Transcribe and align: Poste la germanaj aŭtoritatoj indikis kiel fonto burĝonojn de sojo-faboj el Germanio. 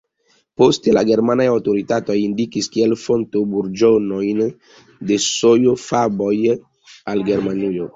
Poste 0.61 0.95
la 0.97 1.03
germanaj 1.09 1.45
aŭtoritatoj 1.49 2.15
indikis 2.21 2.71
kiel 2.77 2.97
fonto 3.03 3.45
burĝonojn 3.53 4.45
de 5.13 5.23
sojo-faboj 5.31 6.37
el 6.59 7.29
Germanio. 7.33 7.89